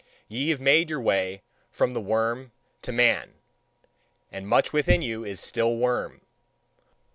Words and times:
Ye 0.27 0.49
have 0.49 0.59
made 0.59 0.89
your 0.89 0.99
way 0.99 1.43
from 1.69 1.91
the 1.91 2.01
worm 2.01 2.53
to 2.81 2.91
man, 2.91 3.35
and 4.31 4.47
much 4.47 4.73
within 4.73 5.03
you 5.03 5.23
is 5.23 5.39
still 5.39 5.75
worm. 5.77 6.21